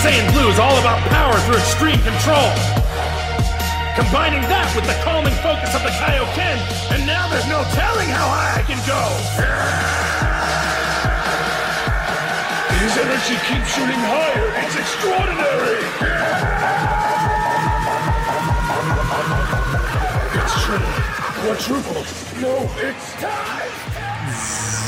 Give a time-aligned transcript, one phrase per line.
[0.00, 2.48] Saiyan Blue is all about power through extreme control.
[4.00, 6.56] Combining that with the calming focus of the Kaioken,
[6.96, 8.96] and now there's no telling how high I can go.
[12.80, 14.48] His energy keeps shooting higher.
[14.64, 15.84] It's extraordinary.
[20.40, 20.80] It's true.
[21.44, 22.00] Quadruple.
[22.40, 23.99] No, it's time.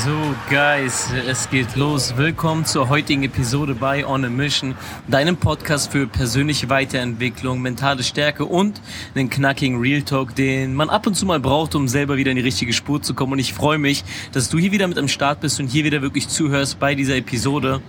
[0.04, 2.16] So, Guys, es geht los.
[2.16, 4.74] Willkommen zur heutigen Episode bei On a Mission,
[5.06, 8.80] deinem Podcast für persönliche Weiterentwicklung, mentale Stärke und
[9.14, 12.36] einen knackigen Real Talk, den man ab und zu mal braucht, um selber wieder in
[12.36, 13.34] die richtige Spur zu kommen.
[13.34, 14.02] Und ich freue mich,
[14.32, 17.14] dass du hier wieder mit am Start bist und hier wieder wirklich zuhörst bei dieser
[17.14, 17.80] Episode.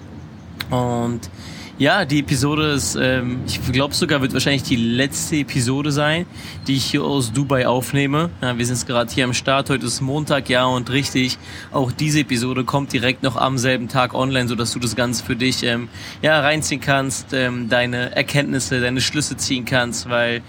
[0.70, 1.32] Und
[1.80, 6.26] ja, die Episode ist, ähm, ich glaube sogar, wird wahrscheinlich die letzte Episode sein,
[6.68, 8.30] die ich hier aus Dubai aufnehme.
[8.42, 11.40] Ja, wir sind jetzt gerade hier am Start, heute ist Montag, ja, und richtig,
[11.72, 15.24] auch diese Episode kommt direkt noch am selben Tag online, so dass du das Ganze
[15.24, 15.90] für dich ähm,
[16.22, 20.44] ja, reinziehen kannst, ähm, deine Erkenntnisse, deine Schlüsse ziehen kannst, weil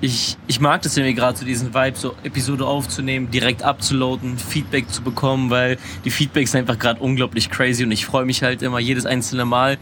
[0.00, 4.90] ich, ich mag das irgendwie gerade so diesen Vibe, so Episode aufzunehmen, direkt abzuladen, Feedback
[4.90, 8.62] zu bekommen, weil die Feedbacks sind einfach gerade unglaublich crazy und ich freue mich halt
[8.62, 9.78] immer jedes einzelne Mal,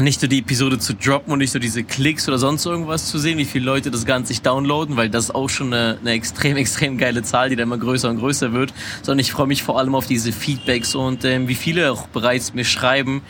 [0.00, 3.18] nicht so die Episode zu droppen und nicht so diese Klicks oder sonst irgendwas zu
[3.18, 6.12] sehen, wie viele Leute das Ganze sich downloaden, weil das ist auch schon eine, eine
[6.12, 9.62] extrem, extrem geile Zahl, die dann immer größer und größer wird, sondern ich freue mich
[9.62, 13.22] vor allem auf diese Feedbacks und ähm, wie viele auch bereits mir schreiben,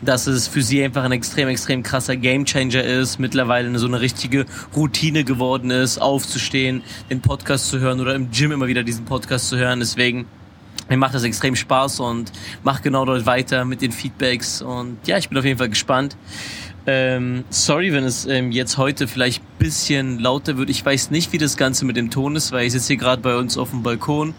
[0.00, 4.46] dass es für sie einfach ein extrem, extrem krasser Gamechanger ist, mittlerweile so eine richtige
[4.74, 9.48] Routine geworden ist, aufzustehen, den Podcast zu hören oder im Gym immer wieder diesen Podcast
[9.48, 9.80] zu hören.
[9.80, 10.26] Deswegen
[10.88, 15.18] mir macht das extrem Spaß und mach genau dort weiter mit den Feedbacks und ja,
[15.18, 16.16] ich bin auf jeden Fall gespannt.
[16.84, 20.68] Ähm, sorry, wenn es ähm, jetzt heute vielleicht bisschen lauter wird.
[20.68, 23.22] Ich weiß nicht, wie das Ganze mit dem Ton ist, weil ich sitze hier gerade
[23.22, 24.34] bei uns auf dem Balkon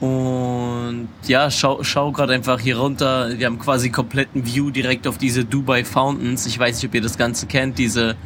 [0.00, 3.38] und ja, schau, schau gerade einfach hier runter.
[3.38, 6.46] Wir haben quasi kompletten View direkt auf diese Dubai Fountains.
[6.46, 7.78] Ich weiß nicht, ob ihr das Ganze kennt.
[7.78, 8.16] Diese,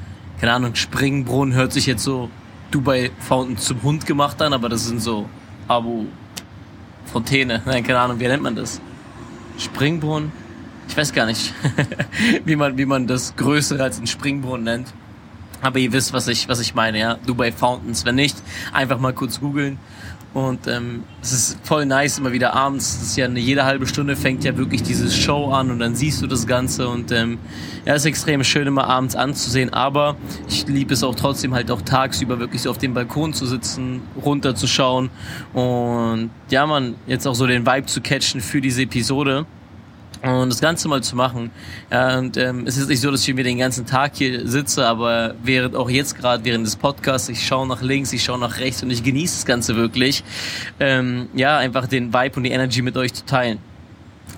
[0.40, 2.30] keine Ahnung, Springbrunnen hört sich jetzt so
[2.70, 5.28] Dubai Fountains zum Hund gemacht an, aber das sind so
[5.66, 6.06] Abu
[7.06, 8.80] Fontäne, nein, keine Ahnung, wie nennt man das?
[9.58, 10.32] Springbrunnen?
[10.88, 11.54] Ich weiß gar nicht,
[12.44, 14.92] wie man, wie man das Größere als ein Springbrunnen nennt.
[15.62, 17.16] Aber ihr wisst, was ich, was ich meine, ja.
[17.26, 18.04] Dubai Fountains.
[18.04, 18.36] Wenn nicht,
[18.74, 19.78] einfach mal kurz googeln.
[20.34, 22.96] Und ähm, es ist voll nice, immer wieder abends.
[22.96, 25.94] Es ist ja eine, jede halbe Stunde fängt ja wirklich dieses Show an und dann
[25.94, 26.88] siehst du das Ganze.
[26.88, 27.38] Und ähm,
[27.84, 29.72] ja, es ist extrem schön, immer abends anzusehen.
[29.72, 30.16] Aber
[30.48, 34.02] ich liebe es auch trotzdem halt auch tagsüber wirklich so auf dem Balkon zu sitzen,
[34.22, 35.10] runterzuschauen
[35.52, 39.46] und ja, man, jetzt auch so den Vibe zu catchen für diese Episode
[40.24, 41.50] und das Ganze mal zu machen.
[41.90, 44.86] Ja, und ähm, es ist nicht so, dass ich mir den ganzen Tag hier sitze,
[44.86, 48.58] aber während auch jetzt gerade während des Podcasts, ich schaue nach links, ich schaue nach
[48.58, 50.24] rechts und ich genieße das Ganze wirklich.
[50.80, 53.58] Ähm, ja, einfach den Vibe und die Energy mit euch zu teilen.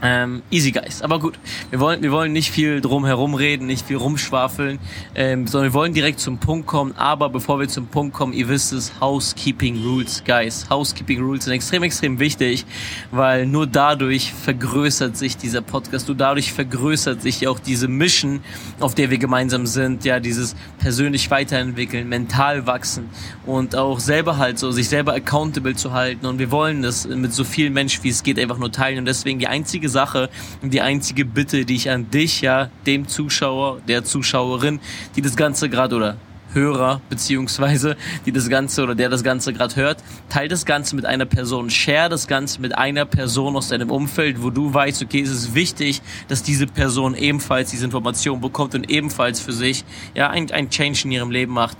[0.02, 1.02] Ähm, easy guys.
[1.02, 1.38] Aber gut,
[1.70, 4.78] wir wollen, wir wollen nicht viel drum herum reden, nicht viel rumschwafeln,
[5.14, 6.94] ähm, sondern wir wollen direkt zum Punkt kommen.
[6.96, 10.66] Aber bevor wir zum Punkt kommen, ihr wisst es, Housekeeping Rules, guys.
[10.68, 12.66] Housekeeping Rules sind extrem, extrem wichtig,
[13.10, 18.40] weil nur dadurch vergrößert sich dieser Podcast, nur dadurch vergrößert sich auch diese Mission,
[18.80, 20.04] auf der wir gemeinsam sind.
[20.04, 23.08] Ja, dieses persönlich weiterentwickeln, mental wachsen
[23.46, 26.26] und auch selber halt so, sich selber accountable zu halten.
[26.26, 28.98] Und wir wollen das mit so vielen Menschen, wie es geht, einfach nur teilen.
[28.98, 30.30] Und deswegen die einzige einzige Sache
[30.62, 34.80] die einzige Bitte, die ich an dich, ja, dem Zuschauer, der Zuschauerin,
[35.14, 36.16] die das Ganze gerade oder
[36.52, 41.04] Hörer beziehungsweise die das Ganze oder der das Ganze gerade hört, teil das Ganze mit
[41.04, 45.20] einer Person, share das Ganze mit einer Person aus deinem Umfeld, wo du weißt, okay,
[45.20, 50.30] es ist wichtig, dass diese Person ebenfalls diese Information bekommt und ebenfalls für sich ja
[50.30, 51.76] ein, ein Change in ihrem Leben macht.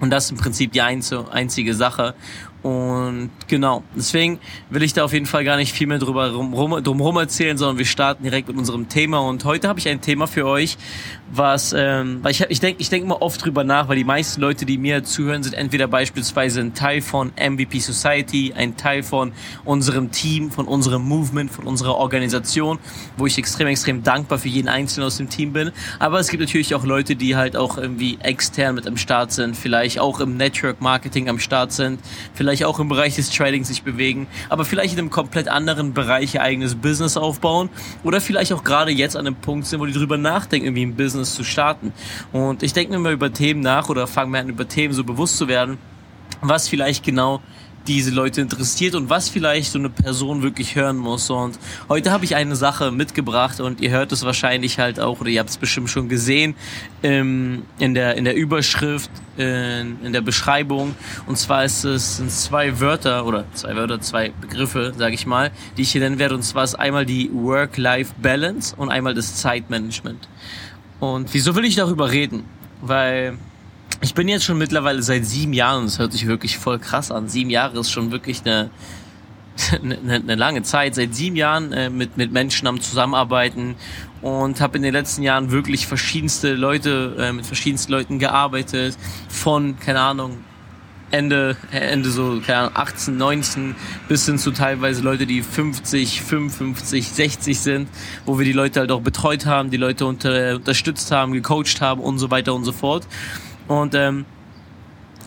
[0.00, 2.14] Und das ist im Prinzip die einzige Sache.
[2.62, 6.52] Und genau, deswegen will ich da auf jeden Fall gar nicht viel mehr drüber rum,
[6.54, 9.20] rum, drum rum erzählen, sondern wir starten direkt mit unserem Thema.
[9.20, 10.76] Und heute habe ich ein Thema für euch,
[11.30, 14.40] was, ähm, weil ich, ich denke ich denk immer oft drüber nach, weil die meisten
[14.40, 19.32] Leute, die mir zuhören, sind entweder beispielsweise ein Teil von MVP Society, ein Teil von
[19.64, 22.78] unserem Team, von unserem Movement, von unserer Organisation,
[23.16, 25.70] wo ich extrem, extrem dankbar für jeden Einzelnen aus dem Team bin.
[26.00, 29.56] Aber es gibt natürlich auch Leute, die halt auch irgendwie extern mit am Start sind,
[29.56, 32.00] vielleicht auch im Network Marketing am Start sind,
[32.34, 35.92] vielleicht vielleicht auch im Bereich des Trading sich bewegen, aber vielleicht in einem komplett anderen
[35.92, 37.68] Bereich ihr eigenes Business aufbauen
[38.04, 40.94] oder vielleicht auch gerade jetzt an einem Punkt sind, wo die drüber nachdenken, irgendwie ein
[40.94, 41.92] Business zu starten.
[42.32, 45.04] Und ich denke mir mal über Themen nach oder fange mir an, über Themen so
[45.04, 45.76] bewusst zu werden,
[46.40, 47.42] was vielleicht genau
[47.88, 51.30] diese Leute interessiert und was vielleicht so eine Person wirklich hören muss.
[51.30, 51.58] Und
[51.88, 55.40] heute habe ich eine Sache mitgebracht und ihr hört es wahrscheinlich halt auch oder ihr
[55.40, 56.54] habt es bestimmt schon gesehen
[57.02, 60.94] ähm, in, der, in der Überschrift, in, in der Beschreibung.
[61.26, 65.50] Und zwar ist es sind zwei Wörter oder zwei Wörter, zwei Begriffe, sage ich mal,
[65.76, 66.34] die ich hier nennen werde.
[66.34, 70.28] Und zwar ist einmal die Work-Life-Balance und einmal das Zeitmanagement.
[71.00, 72.44] Und wieso will ich darüber reden?
[72.82, 73.38] Weil
[74.00, 77.28] ich bin jetzt schon mittlerweile seit sieben Jahren, das hört sich wirklich voll krass an.
[77.28, 78.70] Sieben Jahre ist schon wirklich eine,
[79.72, 80.94] eine, eine lange Zeit.
[80.94, 83.74] Seit sieben Jahren äh, mit, mit Menschen am Zusammenarbeiten
[84.22, 88.96] und habe in den letzten Jahren wirklich verschiedenste Leute, äh, mit verschiedensten Leuten gearbeitet.
[89.28, 90.38] Von, keine Ahnung,
[91.10, 93.74] Ende, Ende so, keine Ahnung, 18, 19
[94.08, 97.88] bis hin zu teilweise Leute, die 50, 55, 60 sind,
[98.26, 102.00] wo wir die Leute halt auch betreut haben, die Leute unter, unterstützt haben, gecoacht haben
[102.02, 103.06] und so weiter und so fort.
[103.68, 104.24] Und ähm,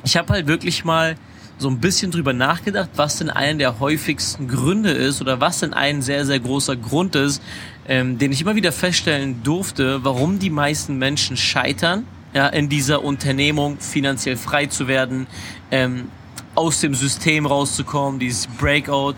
[0.04, 1.16] ich habe halt wirklich mal
[1.58, 5.74] so ein bisschen drüber nachgedacht, was denn einer der häufigsten Gründe ist oder was denn
[5.74, 7.42] ein sehr, sehr großer Grund ist,
[7.88, 13.04] ähm, den ich immer wieder feststellen durfte, warum die meisten Menschen scheitern, ja, in dieser
[13.04, 15.28] Unternehmung finanziell frei zu werden,
[15.70, 16.10] ähm,
[16.56, 19.18] aus dem System rauszukommen, dieses Breakout,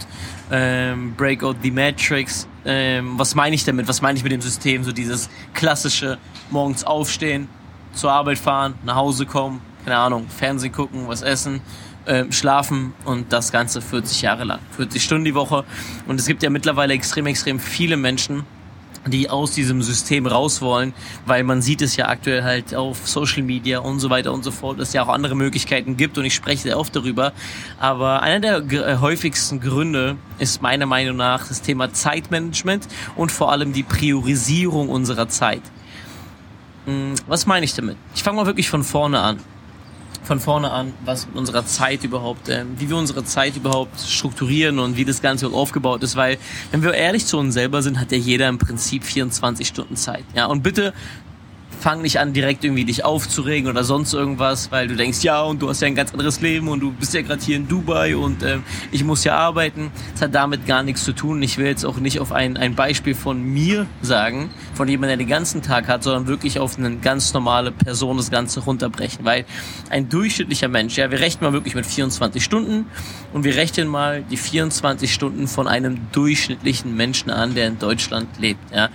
[0.51, 2.47] ähm, Breakout the Matrix.
[2.65, 3.87] Ähm, was meine ich damit?
[3.87, 4.83] Was meine ich mit dem System?
[4.83, 6.17] So dieses klassische
[6.51, 7.47] morgens aufstehen,
[7.93, 11.61] zur Arbeit fahren, nach Hause kommen, keine Ahnung, Fernsehen gucken, was essen,
[12.05, 15.63] äh, schlafen und das Ganze 40 Jahre lang, 40 Stunden die Woche.
[16.07, 18.43] Und es gibt ja mittlerweile extrem, extrem viele Menschen,
[19.05, 20.93] die aus diesem System raus wollen,
[21.25, 24.51] weil man sieht es ja aktuell halt auf Social Media und so weiter und so
[24.51, 27.33] fort, dass es ja auch andere Möglichkeiten gibt und ich spreche sehr oft darüber.
[27.79, 33.51] Aber einer der äh, häufigsten Gründe ist meiner Meinung nach das Thema Zeitmanagement und vor
[33.51, 35.61] allem die Priorisierung unserer Zeit.
[36.85, 37.97] Hm, was meine ich damit?
[38.15, 39.39] Ich fange mal wirklich von vorne an
[40.23, 44.79] von vorne an, was mit unserer Zeit überhaupt, äh, wie wir unsere Zeit überhaupt strukturieren
[44.79, 46.37] und wie das Ganze aufgebaut ist, weil
[46.71, 50.23] wenn wir ehrlich zu uns selber sind, hat ja jeder im Prinzip 24 Stunden Zeit.
[50.33, 50.93] Ja, und bitte
[51.83, 55.61] fang nicht an, direkt irgendwie dich aufzuregen oder sonst irgendwas, weil du denkst, ja, und
[55.61, 58.15] du hast ja ein ganz anderes Leben und du bist ja gerade hier in Dubai
[58.15, 58.59] und äh,
[58.93, 59.91] ich muss ja arbeiten.
[60.13, 61.43] Das hat damit gar nichts zu tun.
[61.43, 65.25] Ich will jetzt auch nicht auf ein, ein Beispiel von mir sagen, von jemandem, der
[65.25, 69.25] den ganzen Tag hat, sondern wirklich auf eine ganz normale Person das Ganze runterbrechen.
[69.25, 69.43] Weil
[69.89, 72.85] ein durchschnittlicher Mensch, ja, wir rechnen mal wirklich mit 24 Stunden
[73.33, 78.29] und wir rechnen mal die 24 Stunden von einem durchschnittlichen Menschen an, der in Deutschland
[78.39, 78.73] lebt.
[78.73, 78.87] Ja.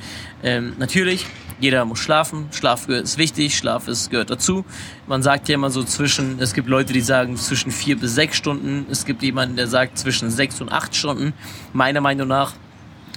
[0.42, 1.26] Ähm, natürlich
[1.60, 2.48] jeder muss schlafen.
[2.52, 4.64] Schlaf ist wichtig, Schlaf ist, gehört dazu.
[5.06, 8.36] Man sagt ja immer so zwischen, es gibt Leute, die sagen zwischen vier bis sechs
[8.36, 8.86] Stunden.
[8.90, 11.32] Es gibt jemanden, der sagt zwischen sechs und acht Stunden.
[11.72, 12.52] Meiner Meinung nach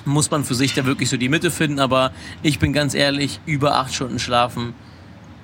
[0.06, 2.12] muss man für sich da wirklich so die Mitte finden, aber
[2.42, 4.74] ich bin ganz ehrlich, über acht Stunden schlafen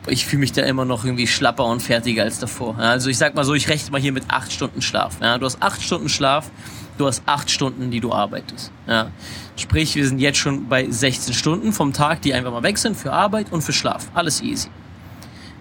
[0.09, 2.77] ich fühle mich da immer noch irgendwie schlapper und fertiger als davor.
[2.77, 5.17] Also ich sag mal so, ich rechne mal hier mit acht Stunden Schlaf.
[5.19, 6.49] Du hast acht Stunden Schlaf,
[6.97, 8.71] du hast acht Stunden, die du arbeitest.
[8.88, 9.11] Ja.
[9.55, 12.95] Sprich, wir sind jetzt schon bei 16 Stunden vom Tag, die einfach mal weg sind
[12.95, 14.07] für Arbeit und für Schlaf.
[14.13, 14.69] Alles easy.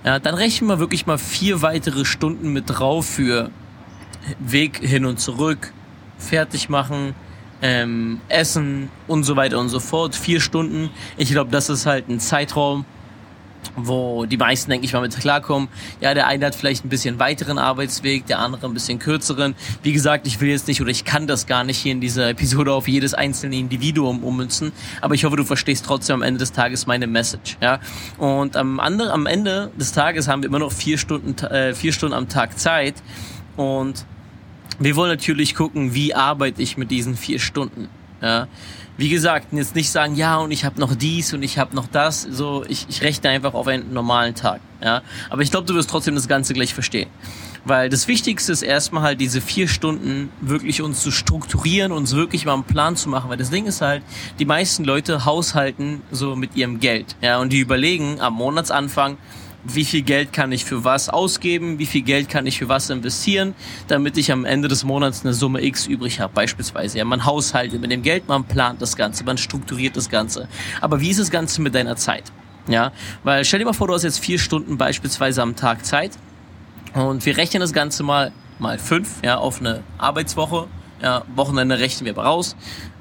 [0.04, 3.50] Ja, dann rechnen wir wirklich mal vier weitere Stunden mit drauf für
[4.38, 5.72] Weg hin und zurück,
[6.18, 7.14] fertig machen,
[7.62, 10.14] ähm, Essen und so weiter und so fort.
[10.14, 10.90] Vier Stunden.
[11.16, 12.84] Ich glaube, das ist halt ein Zeitraum,
[13.76, 15.68] wo die meisten, denke ich mal, mit klarkommen.
[16.00, 19.54] Ja, der eine hat vielleicht ein bisschen weiteren Arbeitsweg, der andere ein bisschen kürzeren.
[19.82, 22.30] Wie gesagt, ich will jetzt nicht oder ich kann das gar nicht hier in dieser
[22.30, 26.52] Episode auf jedes einzelne Individuum ummünzen, aber ich hoffe, du verstehst trotzdem am Ende des
[26.52, 27.56] Tages meine Message.
[27.60, 27.80] Ja,
[28.18, 31.92] und am, andere, am Ende des Tages haben wir immer noch vier Stunden, äh, vier
[31.92, 32.94] Stunden am Tag Zeit
[33.56, 34.04] und
[34.78, 37.88] wir wollen natürlich gucken, wie arbeite ich mit diesen vier Stunden.
[38.20, 38.48] Ja,
[38.98, 41.86] wie gesagt, jetzt nicht sagen, ja, und ich habe noch dies und ich habe noch
[41.86, 42.22] das.
[42.22, 44.60] So, ich, ich rechne einfach auf einen normalen Tag.
[44.82, 47.08] Ja, aber ich glaube, du wirst trotzdem das Ganze gleich verstehen.
[47.66, 52.46] Weil das Wichtigste ist erstmal halt diese vier Stunden wirklich uns zu strukturieren, uns wirklich
[52.46, 53.28] mal einen Plan zu machen.
[53.28, 54.02] Weil das Ding ist halt,
[54.38, 57.16] die meisten Leute haushalten so mit ihrem Geld.
[57.20, 59.18] Ja, und die überlegen am Monatsanfang,
[59.74, 62.90] wie viel Geld kann ich für was ausgeben, wie viel Geld kann ich für was
[62.90, 63.54] investieren,
[63.88, 66.32] damit ich am Ende des Monats eine Summe X übrig habe.
[66.32, 70.48] Beispielsweise, ja, man haushaltet mit dem Geld, man plant das Ganze, man strukturiert das Ganze.
[70.80, 72.24] Aber wie ist das Ganze mit deiner Zeit?
[72.68, 72.92] Ja,
[73.22, 76.12] weil stell dir mal vor, du hast jetzt vier Stunden beispielsweise am Tag Zeit
[76.94, 80.66] und wir rechnen das Ganze mal mal fünf, ja, auf eine Arbeitswoche.
[81.02, 82.56] Ja, Wochenende rechnen wir aber raus.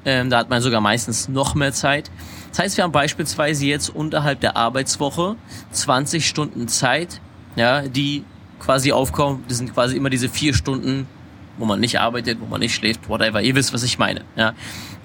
[0.05, 2.11] Ähm, da hat man sogar meistens noch mehr Zeit.
[2.49, 5.35] Das heißt, wir haben beispielsweise jetzt unterhalb der Arbeitswoche
[5.71, 7.19] 20 Stunden Zeit,
[7.55, 8.23] ja, die
[8.59, 9.43] quasi aufkommen.
[9.47, 11.07] Das sind quasi immer diese vier Stunden,
[11.57, 13.41] wo man nicht arbeitet, wo man nicht schläft, whatever.
[13.41, 14.21] Ihr wisst, was ich meine.
[14.35, 14.53] Ja.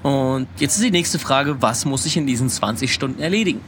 [0.03, 3.61] Und jetzt ist die nächste Frage, was muss ich in diesen 20 Stunden erledigen?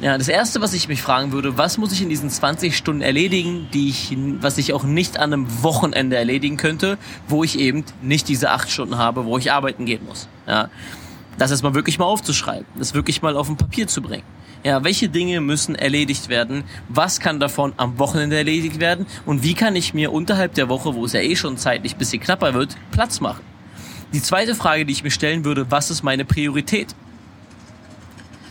[0.00, 3.02] Ja, das erste, was ich mich fragen würde, was muss ich in diesen 20 Stunden
[3.02, 6.96] erledigen, die ich, was ich auch nicht an einem Wochenende erledigen könnte,
[7.28, 10.26] wo ich eben nicht diese acht Stunden habe, wo ich arbeiten gehen muss.
[10.46, 10.70] Ja
[11.40, 14.24] das erstmal wirklich mal aufzuschreiben, das wirklich mal auf ein Papier zu bringen.
[14.62, 16.64] Ja, welche Dinge müssen erledigt werden?
[16.88, 19.06] Was kann davon am Wochenende erledigt werden?
[19.24, 22.20] Und wie kann ich mir unterhalb der Woche, wo es ja eh schon zeitlich bisschen
[22.20, 23.42] knapper wird, Platz machen?
[24.12, 26.94] Die zweite Frage, die ich mir stellen würde, was ist meine Priorität?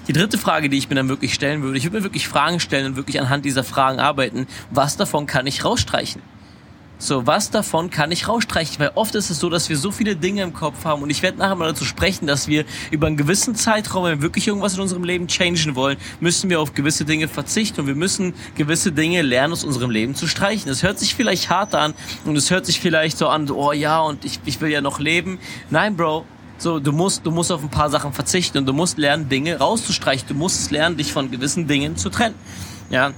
[0.10, 2.60] Die dritte Frage, die ich mir dann wirklich stellen würde, ich würde mir wirklich Fragen
[2.60, 4.48] stellen und wirklich anhand dieser Fragen arbeiten.
[4.72, 6.24] Was davon kann ich rausstreichen?
[6.98, 8.80] So, was davon kann ich rausstreichen?
[8.80, 11.22] Weil oft ist es so, dass wir so viele Dinge im Kopf haben und ich
[11.22, 14.74] werde nachher mal dazu sprechen, dass wir über einen gewissen Zeitraum, wenn wir wirklich irgendwas
[14.74, 18.92] in unserem Leben changen wollen, müssen wir auf gewisse Dinge verzichten und wir müssen gewisse
[18.92, 20.70] Dinge lernen, aus unserem Leben zu streichen.
[20.70, 21.94] Das hört sich vielleicht hart an
[22.26, 25.00] und es hört sich vielleicht so an, oh ja, und ich, ich will ja noch
[25.00, 25.38] leben.
[25.70, 26.26] Nein, Bro,
[26.60, 29.58] so, du musst, du musst auf ein paar Sachen verzichten und du musst lernen, Dinge
[29.58, 30.28] rauszustreichen.
[30.28, 32.36] Du musst lernen, dich von gewissen Dingen zu trennen.
[32.90, 33.14] Ja,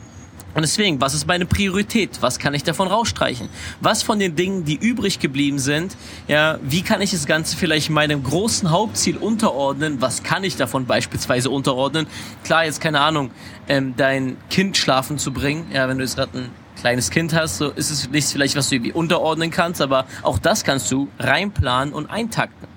[0.54, 2.22] und deswegen, was ist meine Priorität?
[2.22, 3.48] Was kann ich davon rausstreichen?
[3.80, 5.96] Was von den Dingen, die übrig geblieben sind,
[6.28, 10.02] ja, wie kann ich das Ganze vielleicht meinem großen Hauptziel unterordnen?
[10.02, 12.06] Was kann ich davon beispielsweise unterordnen?
[12.44, 13.32] Klar, jetzt keine Ahnung,
[13.70, 17.58] ähm, dein Kind schlafen zu bringen, ja, wenn du jetzt gerade ein kleines Kind hast,
[17.58, 21.08] so ist es nichts vielleicht, was du irgendwie unterordnen kannst, aber auch das kannst du
[21.20, 22.71] reinplanen und eintakten.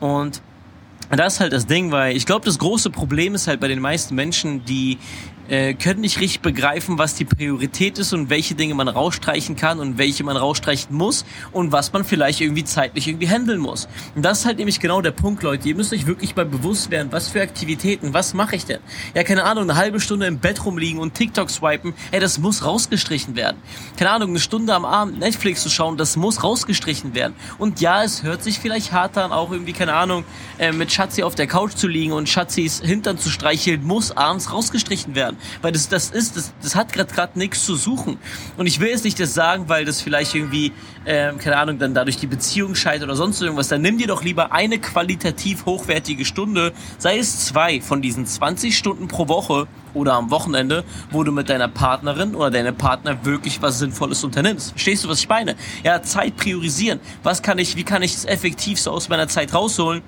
[0.00, 0.42] Und
[1.10, 3.80] das ist halt das Ding, weil ich glaube, das große Problem ist halt bei den
[3.80, 4.98] meisten Menschen, die
[5.48, 9.78] äh, können nicht richtig begreifen, was die Priorität ist und welche Dinge man rausstreichen kann
[9.78, 13.88] und welche man rausstreichen muss und was man vielleicht irgendwie zeitlich irgendwie handeln muss.
[14.14, 15.68] Und das ist halt nämlich genau der Punkt, Leute.
[15.68, 18.80] Ihr müsst euch wirklich mal bewusst werden, was für Aktivitäten, was mache ich denn?
[19.14, 22.64] Ja, keine Ahnung, eine halbe Stunde im Bett rumliegen und TikTok swipen, ey, das muss
[22.64, 23.56] rausgestrichen werden.
[23.98, 27.34] Keine Ahnung, eine Stunde am Abend Netflix zu schauen, das muss rausgestrichen werden.
[27.58, 30.24] Und ja, es hört sich vielleicht hart an, auch irgendwie, keine Ahnung,
[30.58, 34.52] äh, mit Schatzi auf der Couch zu liegen und Schatzis Hintern zu streicheln, muss abends
[34.52, 35.62] rausgestrichen werden werden.
[35.62, 38.18] Weil das, das ist, das, das hat gerade gerade nichts zu suchen.
[38.56, 40.72] Und ich will jetzt nicht das sagen, weil das vielleicht irgendwie,
[41.06, 43.68] ähm, keine Ahnung, dann dadurch die Beziehung scheitert oder sonst irgendwas.
[43.68, 48.76] Dann nimm dir doch lieber eine qualitativ hochwertige Stunde, sei es zwei von diesen 20
[48.76, 53.62] Stunden pro Woche oder am Wochenende, wo du mit deiner Partnerin oder deinem Partner wirklich
[53.62, 54.70] was Sinnvolles unternimmst.
[54.70, 55.54] Verstehst du, was ich meine?
[55.84, 57.00] Ja, Zeit priorisieren.
[57.22, 60.02] Was kann ich, wie kann ich es effektiv so aus meiner Zeit rausholen?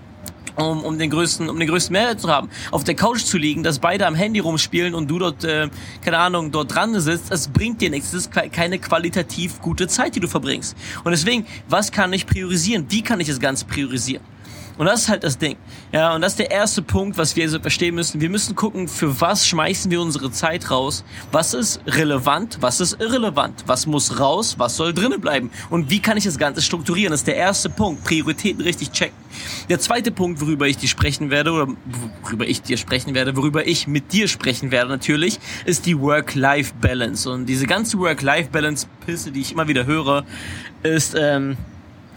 [0.57, 2.49] Um, um den größten, um den größten Mehrwert zu haben.
[2.71, 5.69] Auf der Couch zu liegen, dass beide am Handy rumspielen und du dort, äh,
[6.05, 8.09] keine Ahnung, dort dran sitzt, es bringt dir nichts.
[8.09, 10.77] Es ist keine qualitativ gute Zeit, die du verbringst.
[11.05, 12.87] Und deswegen, was kann ich priorisieren?
[12.89, 14.36] Wie kann ich das Ganze priorisieren?
[14.79, 15.57] Und das ist halt das Ding.
[15.91, 18.21] Ja, und das ist der erste Punkt, was wir also verstehen müssen.
[18.21, 21.05] Wir müssen gucken, für was schmeißen wir unsere Zeit raus?
[21.33, 22.59] Was ist relevant?
[22.61, 23.65] Was ist irrelevant?
[23.67, 24.57] Was muss raus?
[24.59, 25.51] Was soll drinnen bleiben?
[25.71, 27.11] Und wie kann ich das Ganze strukturieren?
[27.11, 28.05] Das ist der erste Punkt.
[28.05, 29.17] Prioritäten richtig checken.
[29.69, 31.69] Der zweite Punkt, worüber ich dir sprechen werde, oder
[32.23, 37.31] worüber ich dir sprechen werde, worüber ich mit dir sprechen werde natürlich, ist die Work-Life-Balance.
[37.31, 40.25] Und diese ganze Work-Life-Balance-Pisse, die ich immer wieder höre,
[40.83, 41.57] ist ähm,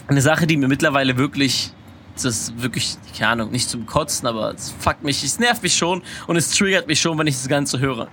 [0.07, 1.73] eine Sache, die mir mittlerweile wirklich
[2.25, 5.75] das ist wirklich, keine Ahnung, nicht zum Kotzen, aber es fuckt mich, es nervt mich
[5.75, 8.07] schon und es triggert mich schon, wenn ich das Ganze höre.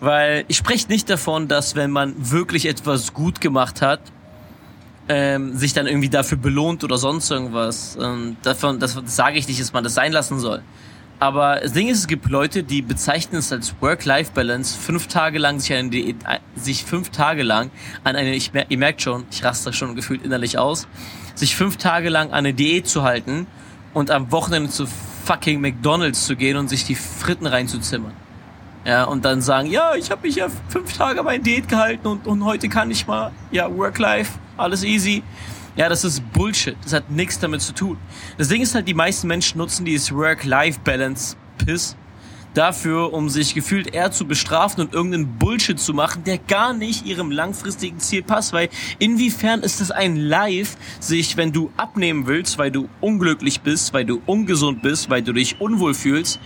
[0.00, 4.00] Weil ich spreche nicht davon, dass wenn man wirklich etwas gut gemacht hat,
[5.08, 7.96] ähm, sich dann irgendwie dafür belohnt oder sonst irgendwas.
[8.00, 10.62] Ähm, davon, das, das sage ich nicht, dass man das sein lassen soll.
[11.18, 15.60] Aber das Ding ist, es gibt Leute, die bezeichnen es als Work-Life-Balance, fünf Tage lang
[15.60, 16.16] sich, eine Diät,
[16.56, 17.70] sich fünf Tage lang
[18.02, 20.88] an eine, ich, ihr merkt schon, ich raste schon gefühlt innerlich aus,
[21.34, 23.46] sich fünf Tage lang an eine Diät zu halten
[23.94, 24.86] und am Wochenende zu
[25.24, 28.12] fucking McDonalds zu gehen und sich die Fritten reinzuzimmern.
[28.84, 32.26] Ja, und dann sagen, ja, ich habe mich ja fünf Tage bei Diät gehalten und,
[32.26, 35.22] und heute kann ich mal, ja, Work-Life, alles easy.
[35.76, 36.76] Ja, das ist Bullshit.
[36.82, 37.96] Das hat nichts damit zu tun.
[38.36, 41.96] Das Ding ist halt, die meisten Menschen nutzen dieses Work-Life-Balance-Piss
[42.54, 47.06] dafür, um sich gefühlt eher zu bestrafen und irgendeinen Bullshit zu machen, der gar nicht
[47.06, 48.52] ihrem langfristigen Ziel passt.
[48.52, 48.68] Weil
[48.98, 54.04] inwiefern ist es ein Live, sich, wenn du abnehmen willst, weil du unglücklich bist, weil
[54.04, 56.40] du ungesund bist, weil du dich unwohl fühlst,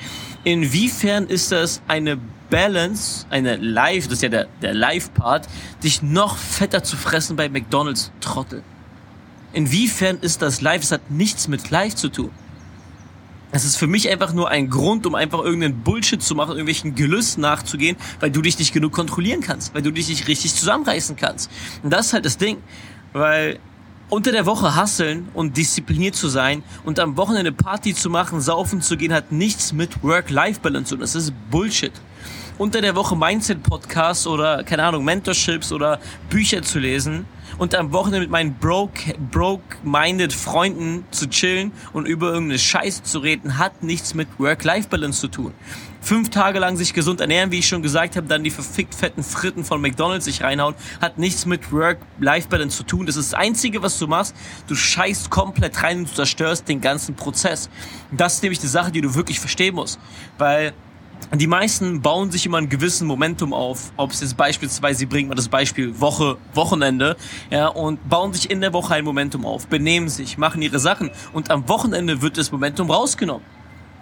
[0.45, 2.19] inwiefern ist das eine
[2.51, 5.49] Balance, eine Live, das ist ja der, der Live-Part,
[5.83, 8.63] dich noch fetter zu fressen bei McDonalds, Trottel.
[9.53, 10.83] Inwiefern ist das Live?
[10.83, 12.31] Es hat nichts mit Live zu tun.
[13.57, 16.95] Es ist für mich einfach nur ein Grund, um einfach irgendeinen Bullshit zu machen, irgendwelchen
[16.95, 21.17] Gelüsten nachzugehen, weil du dich nicht genug kontrollieren kannst, weil du dich nicht richtig zusammenreißen
[21.17, 21.51] kannst.
[21.83, 22.59] Und das ist halt das Ding,
[23.15, 23.59] weil
[24.11, 28.83] unter der Woche hasseln und diszipliniert zu sein und am Wochenende Party zu machen, saufen
[28.83, 31.01] zu gehen, hat nichts mit Work-Life-Balance zu tun.
[31.01, 31.93] Das ist Bullshit.
[32.59, 35.99] Unter der Woche Mindset-Podcasts oder, keine Ahnung, Mentorships oder
[36.29, 37.25] Bücher zu lesen
[37.59, 43.19] und am Wochenende mit meinen broke, broke-minded Freunden zu chillen und über irgendeine Scheiße zu
[43.19, 45.53] reden, hat nichts mit Work-Life-Balance zu tun.
[46.01, 49.25] Fünf Tage lang sich gesund ernähren, wie ich schon gesagt habe, dann die verfickt fetten
[49.25, 53.07] Fritten von McDonalds sich reinhauen, hat nichts mit Work-Life-Balance zu tun.
[53.07, 54.35] Das ist das Einzige, was du machst.
[54.69, 57.69] Du scheißt komplett rein und zerstörst den ganzen Prozess.
[58.13, 59.99] Das ist nämlich die Sache, die du wirklich verstehen musst.
[60.39, 60.75] Weil
[61.35, 65.29] die meisten bauen sich immer ein gewissen Momentum auf, ob es jetzt beispielsweise, sie bringen
[65.29, 67.17] mal das Beispiel Woche, Wochenende,
[67.51, 71.11] ja, und bauen sich in der Woche ein Momentum auf, benehmen sich, machen ihre Sachen
[71.33, 73.56] und am Wochenende wird das Momentum rausgenommen.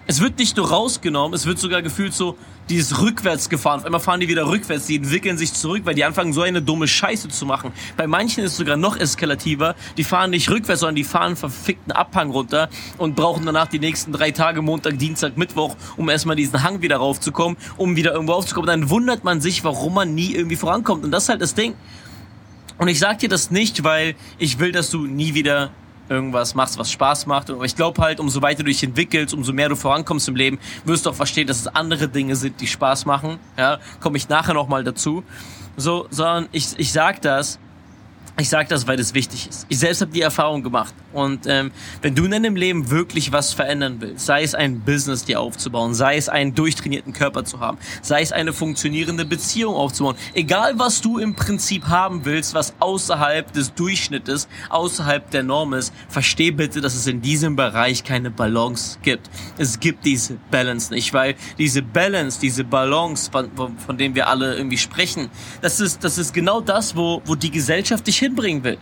[0.07, 2.37] Es wird nicht nur rausgenommen, es wird sogar gefühlt so
[2.69, 3.81] dieses rückwärts gefahren.
[3.81, 6.61] Auf einmal fahren die wieder rückwärts, die entwickeln sich zurück, weil die anfangen so eine
[6.61, 7.73] dumme Scheiße zu machen.
[7.97, 9.75] Bei manchen ist es sogar noch eskalativer.
[9.97, 12.69] Die fahren nicht rückwärts, sondern die fahren einen verfickten Abhang runter
[12.99, 16.97] und brauchen danach die nächsten drei Tage, Montag, Dienstag, Mittwoch, um erstmal diesen Hang wieder
[16.97, 18.67] raufzukommen, um wieder irgendwo aufzukommen.
[18.67, 21.05] Dann wundert man sich, warum man nie irgendwie vorankommt.
[21.05, 21.75] Und das ist halt das Ding.
[22.77, 25.71] Und ich sag dir das nicht, weil ich will, dass du nie wieder
[26.09, 27.51] irgendwas machst, was Spaß macht.
[27.51, 30.59] Aber ich glaube halt, umso weiter du dich entwickelst, umso mehr du vorankommst im Leben,
[30.85, 33.39] wirst du auch verstehen, dass es andere Dinge sind, die Spaß machen.
[33.57, 35.25] Ja, komme ich nachher nochmal dazu.
[35.77, 37.59] So, sondern ich, ich sag das,
[38.37, 39.64] ich sage das, weil das wichtig ist.
[39.69, 40.93] Ich selbst habe die Erfahrung gemacht.
[41.12, 41.71] Und ähm,
[42.02, 45.95] wenn du in deinem Leben wirklich was verändern willst, sei es ein Business dir aufzubauen,
[45.95, 51.00] sei es einen durchtrainierten Körper zu haben, sei es eine funktionierende Beziehung aufzubauen, egal was
[51.00, 56.81] du im Prinzip haben willst, was außerhalb des Durchschnittes, außerhalb der Norm ist, versteh bitte,
[56.81, 59.31] dass es in diesem Bereich keine Balance gibt.
[59.59, 64.57] Es gibt diese Balance nicht, weil diese Balance, diese Balance, von, von dem wir alle
[64.57, 65.31] irgendwie sprechen,
[65.62, 68.78] das ist, das ist genau das, wo, wo die Gesellschaft dich hinbringen will.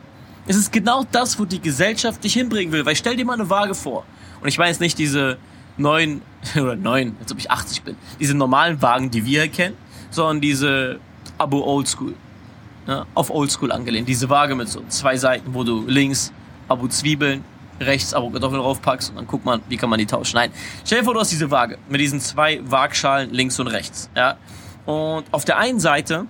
[0.46, 2.84] Es ist genau das, wo die Gesellschaft dich hinbringen will.
[2.84, 4.04] Weil stell dir mal eine Waage vor.
[4.40, 5.38] Und ich meine jetzt nicht diese
[5.76, 6.22] neun,
[6.56, 9.76] oder neun, als ob ich 80 bin, diese normalen Wagen, die wir kennen,
[10.10, 11.00] sondern diese
[11.38, 12.14] Abo Oldschool.
[12.86, 14.08] Ja, auf Oldschool angelehnt.
[14.08, 16.32] Diese Waage mit so zwei Seiten, wo du links
[16.68, 17.44] Abo Zwiebeln,
[17.78, 20.34] rechts Abo Kartoffeln draufpackst und dann guck mal, wie kann man die tauschen.
[20.34, 20.50] Nein,
[20.84, 24.10] stell dir vor, du hast diese Waage mit diesen zwei Waagschalen links und rechts.
[24.16, 24.36] Ja?
[24.84, 26.26] Und auf der einen Seite,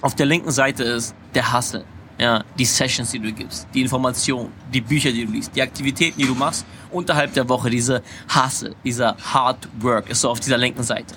[0.00, 1.84] auf der linken Seite ist der Hustle
[2.18, 6.18] ja, die Sessions, die du gibst, die Informationen, die Bücher, die du liest, die Aktivitäten,
[6.18, 8.02] die du machst, unterhalb der Woche, diese
[8.34, 11.14] Hustle, dieser Hard Work ist so auf dieser linken Seite.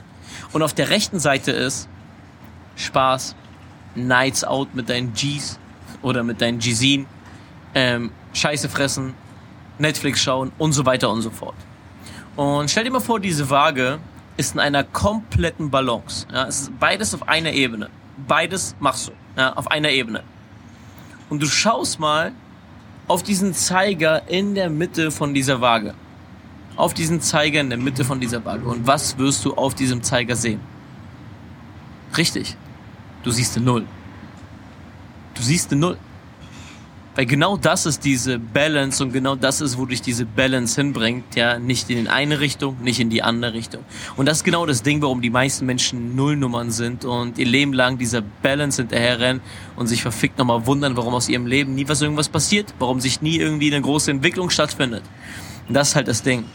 [0.53, 1.89] Und auf der rechten Seite ist
[2.75, 3.35] Spaß,
[3.95, 5.59] Nights out mit deinen Gs
[6.03, 7.07] oder mit deinen Gzin,
[7.73, 9.15] ähm, Scheiße fressen,
[9.79, 11.55] Netflix schauen und so weiter und so fort.
[12.35, 13.99] Und stell dir mal vor, diese Waage
[14.37, 16.27] ist in einer kompletten Balance.
[16.31, 17.89] Ja, es ist beides auf einer Ebene.
[18.27, 20.23] Beides machst du ja, auf einer Ebene
[21.31, 22.33] und du schaust mal
[23.07, 25.95] auf diesen Zeiger in der Mitte von dieser Waage.
[26.75, 28.65] Auf diesen Zeiger in der Mitte von dieser Waage.
[28.65, 30.59] Und was wirst du auf diesem Zeiger sehen?
[32.17, 32.57] Richtig.
[33.23, 33.85] Du siehst eine Null.
[35.33, 35.97] Du siehst eine Null.
[37.13, 41.35] Weil genau das ist diese Balance und genau das ist, wo dich diese Balance hinbringt,
[41.35, 43.83] ja, nicht in die eine Richtung, nicht in die andere Richtung.
[44.15, 47.73] Und das ist genau das Ding, warum die meisten Menschen Nullnummern sind und ihr Leben
[47.73, 49.41] lang dieser Balance hinterherrennen
[49.75, 53.21] und sich verfickt nochmal wundern, warum aus ihrem Leben nie was irgendwas passiert, warum sich
[53.21, 55.03] nie irgendwie eine große Entwicklung stattfindet.
[55.67, 56.45] Und das ist halt das Ding.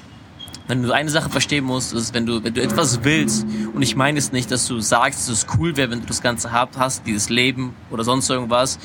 [0.69, 3.95] Wenn du eine Sache verstehen musst, ist, wenn du, wenn du etwas willst, und ich
[3.95, 7.07] meine es nicht, dass du sagst, dass es cool wäre, wenn du das Ganze hast,
[7.07, 8.79] dieses Leben oder sonst irgendwas,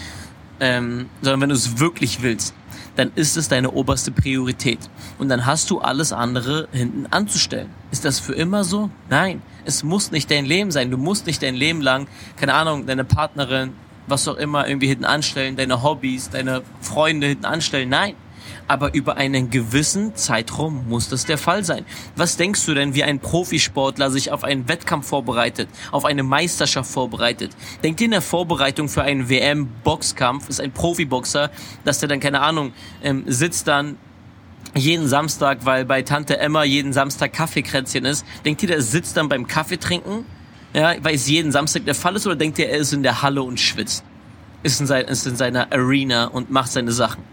[0.62, 2.54] ähm, sondern wenn du es wirklich willst,
[2.96, 4.80] dann ist es deine oberste Priorität.
[5.18, 7.70] Und dann hast du alles andere hinten anzustellen.
[7.90, 8.90] Ist das für immer so?
[9.10, 9.42] Nein.
[9.66, 10.92] Es muss nicht dein Leben sein.
[10.92, 13.74] Du musst nicht dein Leben lang, keine Ahnung, deine Partnerin,
[14.08, 17.90] was auch immer, irgendwie hinten anstellen, deine Hobbys, deine Freunde hinten anstellen.
[17.90, 18.16] Nein
[18.68, 21.86] aber über einen gewissen Zeitraum muss das der Fall sein.
[22.16, 26.92] Was denkst du denn, wie ein Profisportler sich auf einen Wettkampf vorbereitet, auf eine Meisterschaft
[26.92, 27.52] vorbereitet?
[27.84, 31.52] Denkt ihr in der Vorbereitung für einen WM-Boxkampf ist ein Profiboxer,
[31.84, 33.98] dass der dann, keine Ahnung, ähm, sitzt dann
[34.76, 38.26] jeden Samstag, weil bei Tante Emma jeden Samstag Kaffeekränzchen ist.
[38.46, 40.26] Denkt ihr, der sitzt dann beim Kaffee trinken?
[40.74, 43.22] Ja, weil es jeden Samstag der Fall ist oder denkt ihr, er ist in der
[43.22, 44.06] Halle und schwitzt?
[44.64, 47.24] Ist in, sein, ist in seiner Arena und macht seine Sachen?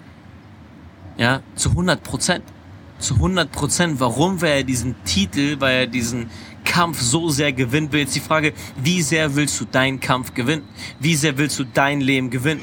[1.18, 2.44] Ja, zu 100 Prozent.
[3.00, 4.00] Zu 100 Prozent.
[4.00, 6.30] Warum weil er diesen Titel, weil er diesen
[6.64, 8.00] Kampf so sehr gewinnen will?
[8.00, 10.62] Jetzt die Frage, wie sehr willst du deinen Kampf gewinnen?
[11.00, 12.62] Wie sehr willst du dein Leben gewinnen?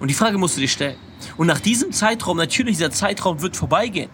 [0.00, 0.96] Und die Frage musst du dir stellen.
[1.38, 4.10] Und nach diesem Zeitraum, natürlich, dieser Zeitraum wird vorbeigehen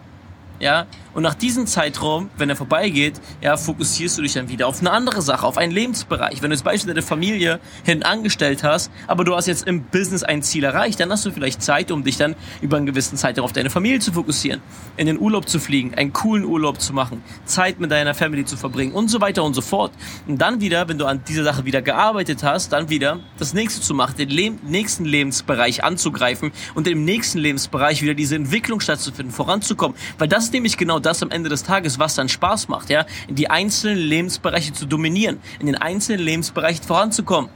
[0.65, 4.81] ja, und nach diesem Zeitraum, wenn er vorbeigeht, ja, fokussierst du dich dann wieder auf
[4.81, 6.41] eine andere Sache, auf einen Lebensbereich.
[6.41, 10.23] Wenn du jetzt beispielsweise deine Familie hin angestellt hast, aber du hast jetzt im Business
[10.23, 13.45] ein Ziel erreicht, dann hast du vielleicht Zeit, um dich dann über einen gewissen Zeitraum
[13.45, 14.63] auf deine Familie zu fokussieren,
[14.97, 18.57] in den Urlaub zu fliegen, einen coolen Urlaub zu machen, Zeit mit deiner Family zu
[18.57, 19.93] verbringen und so weiter und so fort.
[20.27, 23.83] Und dann wieder, wenn du an dieser Sache wieder gearbeitet hast, dann wieder das nächste
[23.83, 29.31] zu machen, den Le nächsten Lebensbereich anzugreifen und im nächsten Lebensbereich wieder diese Entwicklung stattzufinden,
[29.31, 32.89] voranzukommen, weil das ist nämlich genau das am Ende des Tages, was dann Spaß macht,
[32.89, 37.51] ja, in die einzelnen Lebensbereiche zu dominieren, in den einzelnen Lebensbereichen voranzukommen.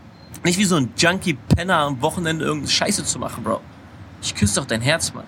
[0.45, 3.61] Nicht wie so ein Junkie-Penner am Wochenende irgendeine Scheiße zu machen, Bro.
[4.23, 5.25] Ich küsse doch dein Herz, Mann.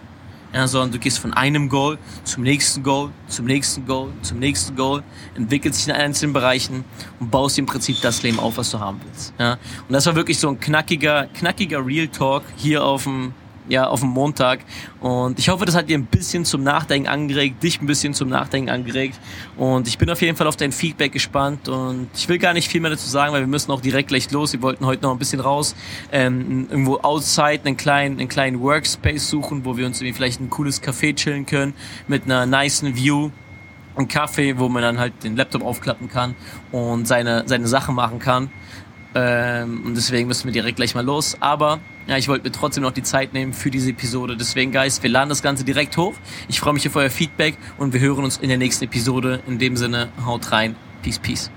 [0.53, 4.75] Ja, sondern du gehst von einem Goal zum nächsten Goal, zum nächsten Goal, zum nächsten
[4.75, 5.05] Goal,
[5.37, 6.85] entwickelst dich in einzelnen Bereichen
[7.21, 9.33] und baust im Prinzip das Leben auf, was du haben willst.
[9.39, 13.33] Ja, und das war wirklich so ein knackiger, knackiger Real Talk hier auf dem
[13.71, 14.61] ja, auf dem Montag.
[15.01, 18.29] Und ich hoffe, das hat dir ein bisschen zum Nachdenken angeregt, dich ein bisschen zum
[18.29, 19.19] Nachdenken angeregt.
[19.57, 21.69] Und ich bin auf jeden Fall auf dein Feedback gespannt.
[21.69, 24.31] Und ich will gar nicht viel mehr dazu sagen, weil wir müssen auch direkt gleich
[24.31, 24.53] los.
[24.53, 25.75] Wir wollten heute noch ein bisschen raus,
[26.13, 30.51] ähm, irgendwo outside einen kleinen, einen kleinen Workspace suchen, wo wir uns irgendwie vielleicht ein
[30.51, 31.75] cooles Café chillen können
[32.09, 33.31] mit einer nice View
[33.97, 36.35] ein Kaffee, wo man dann halt den Laptop aufklappen kann
[36.73, 38.51] und seine, seine Sachen machen kann.
[39.15, 41.37] Ähm, und deswegen müssen wir direkt gleich mal los.
[41.41, 44.37] Aber ja, ich wollte mir trotzdem noch die Zeit nehmen für diese Episode.
[44.37, 46.15] Deswegen, Guys, wir laden das Ganze direkt hoch.
[46.49, 49.43] Ich freue mich auf euer Feedback und wir hören uns in der nächsten Episode.
[49.47, 50.77] In dem Sinne, haut rein.
[51.03, 51.51] Peace, peace.